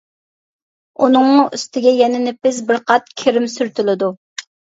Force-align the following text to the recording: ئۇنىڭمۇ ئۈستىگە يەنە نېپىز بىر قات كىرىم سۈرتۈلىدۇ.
ئۇنىڭمۇ 1.03 1.43
ئۈستىگە 1.57 1.93
يەنە 1.97 2.23
نېپىز 2.23 2.59
بىر 2.71 2.81
قات 2.89 3.13
كىرىم 3.23 3.47
سۈرتۈلىدۇ. 3.57 4.13